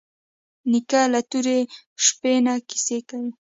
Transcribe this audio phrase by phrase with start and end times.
[0.71, 1.59] نیکه له تورې
[2.05, 3.31] شپې نه کیسې کوي.